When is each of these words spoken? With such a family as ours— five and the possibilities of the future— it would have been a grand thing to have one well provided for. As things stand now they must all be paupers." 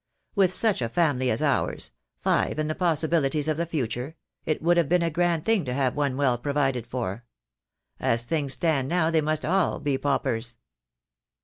With 0.33 0.51
such 0.51 0.81
a 0.81 0.89
family 0.89 1.29
as 1.29 1.43
ours— 1.43 1.91
five 2.23 2.57
and 2.57 2.67
the 2.67 2.73
possibilities 2.73 3.47
of 3.47 3.55
the 3.55 3.67
future— 3.67 4.15
it 4.47 4.59
would 4.59 4.75
have 4.77 4.89
been 4.89 5.03
a 5.03 5.11
grand 5.11 5.45
thing 5.45 5.63
to 5.65 5.75
have 5.75 5.95
one 5.95 6.17
well 6.17 6.39
provided 6.39 6.87
for. 6.87 7.23
As 7.99 8.23
things 8.23 8.53
stand 8.53 8.87
now 8.89 9.11
they 9.11 9.21
must 9.21 9.45
all 9.45 9.77
be 9.79 9.99
paupers." 9.99 10.57